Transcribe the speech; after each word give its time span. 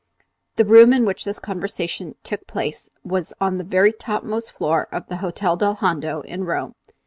The 0.55 0.65
room 0.65 0.93
in 0.93 1.05
which 1.05 1.25
this 1.25 1.37
conversation 1.37 2.15
took 2.23 2.47
place 2.47 2.89
was 3.03 3.33
on 3.39 3.59
the 3.59 3.63
very 3.63 3.93
topmost 3.93 4.51
floor 4.51 4.87
of 4.91 5.05
the 5.05 5.17
Hotel 5.17 5.55
del 5.55 5.75
Hondo 5.75 6.21
in 6.21 6.43
Rome. 6.43 6.73